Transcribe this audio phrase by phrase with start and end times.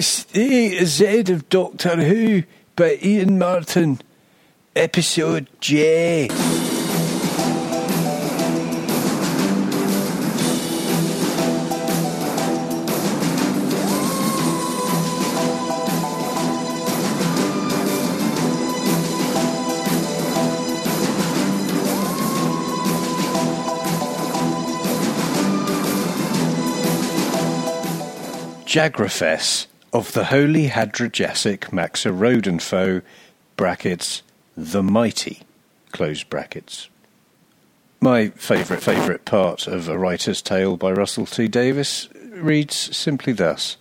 [0.00, 2.44] Stay to Z of Doctor Who
[2.76, 4.00] by Iain Martin.
[4.76, 6.28] Episode J.
[28.66, 33.02] Jagrafess of the Holy Hadrojassic Maxarodenfoe,
[33.56, 34.22] brackets,
[34.56, 35.40] the Mighty,
[35.92, 36.88] close brackets.
[38.00, 43.76] My favourite, favourite part of A Writer's Tale by Russell T Davies reads simply thus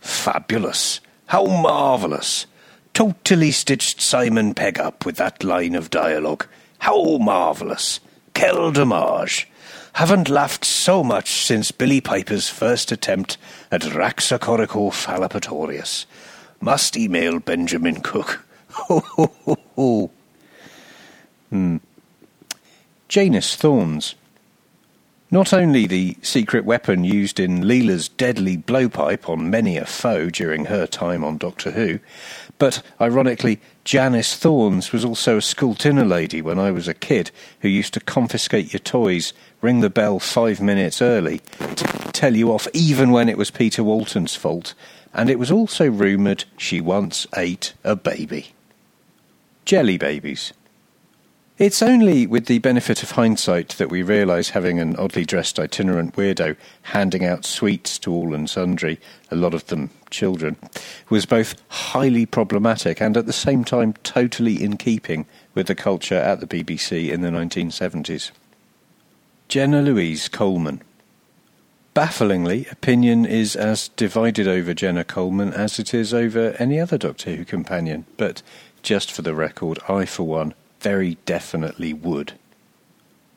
[0.00, 1.00] Fabulous!
[1.26, 2.46] How marvellous!
[2.92, 6.46] Totally stitched Simon Pegg up with that line of dialogue.
[6.78, 8.00] How marvellous!
[8.34, 9.48] Quel dommage!
[9.94, 13.36] Haven't laughed so much since Billie Piper's first attempt
[13.70, 16.06] at Raxacoricofallapatorius.
[16.60, 18.46] Must email Benjamin Cook.
[18.70, 20.10] Ho, ho, ho, ho.
[21.50, 21.76] Hmm.
[23.08, 24.14] Janus Thorns.
[25.32, 30.66] Not only the secret weapon used in Leela's deadly blowpipe on many a foe during
[30.66, 32.00] her time on Doctor Who,
[32.58, 37.30] but ironically, Janice Thorns was also a school dinner lady when I was a kid
[37.60, 41.38] who used to confiscate your toys ring the bell five minutes early,
[41.76, 44.74] to tell you off even when it was Peter Walton's fault,
[45.14, 48.52] and it was also rumoured she once ate a baby.
[49.64, 50.52] Jelly babies.
[51.58, 56.16] It's only with the benefit of hindsight that we realise having an oddly dressed itinerant
[56.16, 58.98] weirdo handing out sweets to all and sundry,
[59.30, 60.56] a lot of them children,
[61.10, 66.16] was both highly problematic and at the same time totally in keeping with the culture
[66.16, 68.30] at the BBC in the 1970s.
[69.48, 70.80] Jenna Louise Coleman.
[71.92, 77.36] Bafflingly, opinion is as divided over Jenna Coleman as it is over any other Doctor
[77.36, 78.40] Who companion, but
[78.82, 82.32] just for the record, I, for one, very definitely would.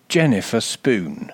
[0.09, 1.31] Jennifer Spoon.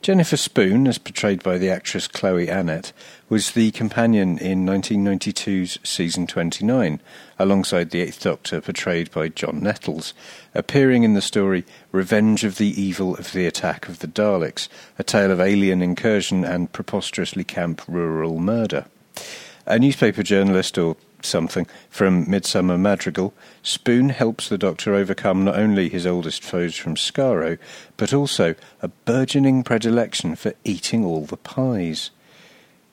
[0.00, 2.92] Jennifer Spoon, as portrayed by the actress Chloe Annett,
[3.28, 7.00] was the companion in 1992's season 29,
[7.38, 10.12] alongside the Eighth Doctor, portrayed by John Nettles,
[10.54, 15.04] appearing in the story Revenge of the Evil of the Attack of the Daleks, a
[15.04, 18.86] tale of alien incursion and preposterously camp rural murder.
[19.66, 25.88] A newspaper journalist, or something from Midsummer Madrigal, Spoon helps the Doctor overcome not only
[25.88, 27.58] his oldest foes from Skaro,
[27.96, 32.10] but also a burgeoning predilection for eating all the pies.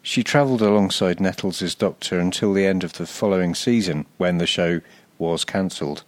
[0.02, 4.82] She travelled alongside Nettles' Doctor until the end of the following season, when the show
[5.18, 6.04] was cancelled.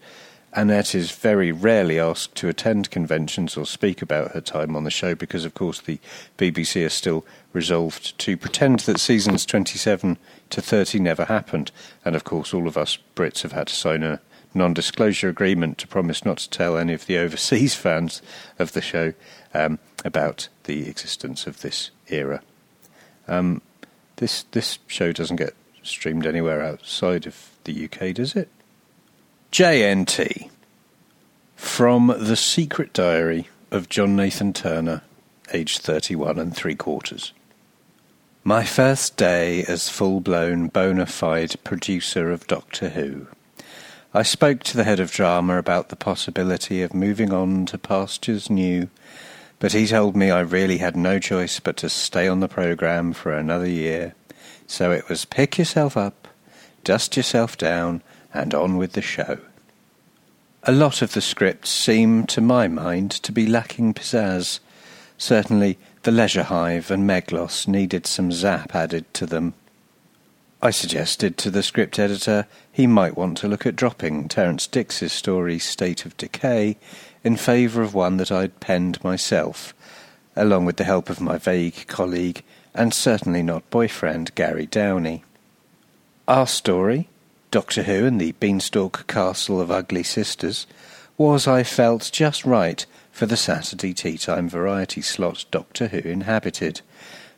[0.56, 4.92] Annett is very rarely asked to attend conventions or speak about her time on the
[4.92, 5.98] show because, of course, the
[6.38, 10.18] BBC are still resolved to pretend that seasons 27
[10.50, 11.72] to 30 never happened.
[12.04, 14.20] And, of course, all of us Brits have had to sign a
[14.54, 18.22] non disclosure agreement to promise not to tell any of the overseas fans
[18.60, 19.14] of the show
[19.54, 22.42] um, about the existence of this era.
[23.26, 23.62] Um,
[24.18, 28.50] this, this show doesn't get streamed anywhere outside of the UK, does it?
[29.52, 30.50] JNT
[31.58, 35.02] from The Secret Diary of John Nathan Turner,
[35.52, 37.34] aged 31 and three quarters.
[38.46, 43.28] My first day as full blown bona fide producer of Doctor Who.
[44.14, 48.50] I spoke to the head of drama about the possibility of moving on to pastures
[48.50, 48.90] new,
[49.60, 53.12] but he told me I really had no choice but to stay on the programme
[53.12, 54.16] for another year.
[54.66, 56.30] So it was pick yourself up,
[56.86, 58.02] dust yourself down,
[58.34, 59.40] and on with the show.
[60.64, 64.60] A lot of the scripts seem, to my mind, to be lacking pizzazz.
[65.18, 69.56] Certainly, The Leisure Hive and Meglos needed some zap added to them.
[70.62, 75.12] I suggested to the script editor he might want to look at dropping Terrance Dicks's
[75.12, 76.78] story State of Decay
[77.24, 79.74] in favour of one that I'd penned myself,
[80.36, 82.44] along with the help of my vague colleague
[82.76, 85.24] and certainly not boyfriend Gary Downie.
[86.28, 87.10] Our story,
[87.52, 90.66] Doctor Who and the Beanstalk Castle of Ugly Sisters
[91.18, 96.80] was, I felt, just right for the Saturday tea time variety slot Doctor Who inhabited.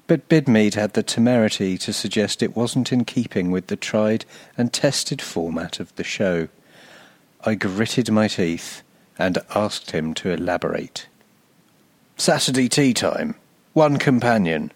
[0.05, 4.23] But Bidmead had the temerity to suggest it wasn't in keeping with the tried
[4.55, 6.47] and tested format of the show.
[7.43, 8.83] I gritted my teeth
[9.17, 11.07] and asked him to elaborate.
[12.17, 13.33] Saturday tea time.
[13.73, 14.71] One companion.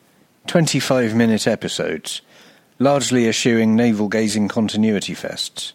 [0.47, 2.21] Twenty-five minute episodes
[2.79, 5.73] largely eschewing navel gazing continuity fests.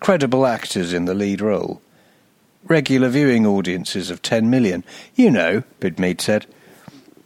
[0.00, 1.82] Credible actors in the lead role.
[2.64, 4.84] Regular viewing audiences of 10 million.
[5.14, 6.46] You know, Bidmead said.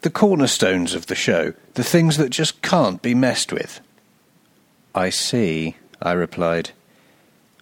[0.03, 3.81] The cornerstones of the show, the things that just can't be messed with.
[4.95, 6.71] I see, I replied.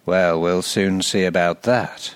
[0.05, 2.15] Well, we'll soon see about that.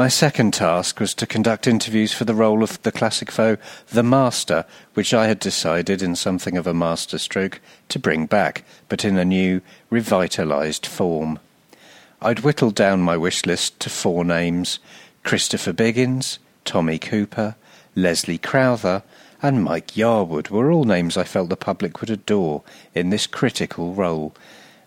[0.00, 3.58] My second task was to conduct interviews for the role of the classic foe,
[3.88, 4.64] the Master,
[4.94, 7.60] which I had decided, in something of a masterstroke,
[7.90, 9.60] to bring back, but in a new,
[9.92, 11.38] revitalised form.
[12.22, 14.78] I'd whittled down my wish list to four names
[15.22, 17.56] Christopher Biggins, Tommy Cooper,
[17.94, 19.02] Leslie Crowther,
[19.42, 22.62] and Mike Yarwood were all names I felt the public would adore
[22.94, 24.34] in this critical role,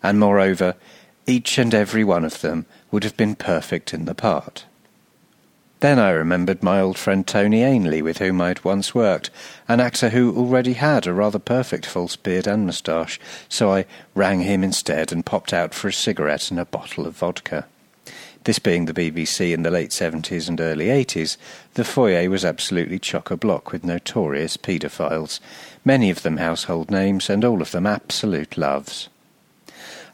[0.01, 0.74] and moreover,
[1.27, 4.66] each and every one of them would have been perfect in the part.
[5.83, 9.30] Then I remembered my old friend Tony Ainley, with whom I had once worked,
[9.68, 13.19] an actor who already had a rather perfect false beard and moustache,
[13.50, 13.83] so I
[14.15, 17.65] rang him instead and popped out for a cigarette and a bottle of vodka.
[18.45, 21.35] This being the BBC in the late 70s and early 80s,
[21.74, 25.41] the foyer was absolutely chock a block with notorious paedophiles,
[25.83, 29.09] many of them household names and all of them absolute loves.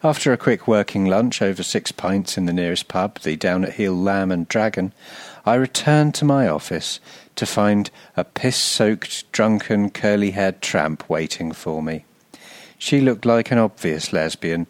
[0.01, 3.73] After a quick working lunch over six pints in the nearest pub, the Down at
[3.73, 4.93] Heel Lamb and Dragon,
[5.45, 7.01] I returned to my office
[7.35, 12.05] to find a piss soaked, drunken, curly haired tramp waiting for me.
[12.77, 14.67] She looked like an obvious lesbian,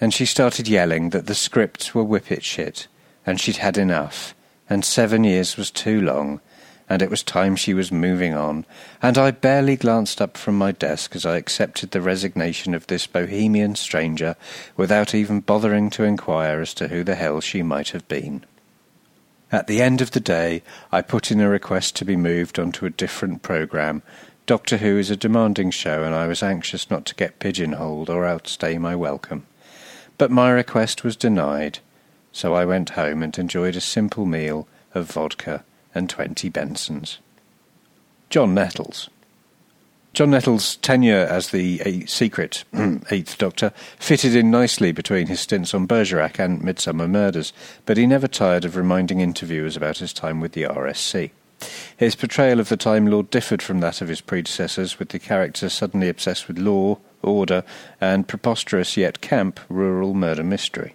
[0.00, 2.88] and she started yelling that the scripts were whippet shit,
[3.24, 4.34] and she'd had enough,
[4.68, 6.40] and seven years was too long,
[6.90, 8.66] and it was time she was moving on,
[9.00, 13.06] and I barely glanced up from my desk as I accepted the resignation of this
[13.06, 14.34] bohemian stranger
[14.76, 18.44] without even bothering to inquire as to who the hell she might have been.
[19.52, 22.86] At the end of the day, I put in a request to be moved onto
[22.86, 24.02] a different programme.
[24.46, 28.26] Doctor Who is a demanding show, and I was anxious not to get pigeonholed or
[28.26, 29.46] outstay my welcome.
[30.18, 31.78] But my request was denied,
[32.32, 35.62] so I went home and enjoyed a simple meal of vodka
[35.94, 37.18] and twenty Bensons.
[38.28, 39.10] John Nettles.
[40.12, 42.64] John Nettles' tenure as the secret
[43.10, 47.52] Eighth Doctor fitted in nicely between his stints on Bergerac and Midsomer Murders,
[47.86, 51.30] but he never tired of reminding interviewers about his time with the RSC.
[51.96, 55.68] His portrayal of the Time Lord differed from that of his predecessors, with the character
[55.68, 57.62] suddenly obsessed with law, order,
[58.00, 60.94] and preposterous yet camp rural murder mystery.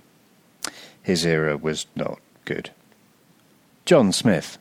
[1.02, 2.72] His era was not good.
[3.86, 4.58] John Smith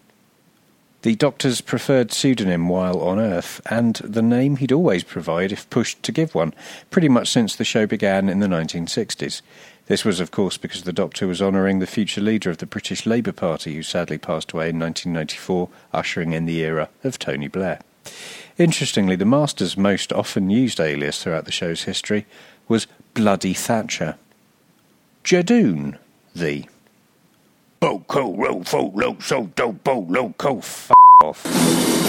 [1.05, 6.03] the Doctor's preferred pseudonym while on Earth, and the name he'd always provide if pushed
[6.03, 6.55] to give one,
[6.91, 9.43] pretty much since the show began in the 1960s.
[9.87, 13.05] This was, of course, because the Doctor was honouring the future leader of the British
[13.05, 17.81] Labour Party, who sadly passed away in 1994, ushering in the era of Tony Blair.
[18.57, 22.25] Interestingly, the Master's most often used alias throughout the show's history
[22.67, 24.17] was Bloody Thatcher.
[25.23, 25.99] Judoon,
[26.35, 26.65] the
[27.85, 30.91] Bo co ro fo lo so do bo lo co f
[31.23, 32.04] off.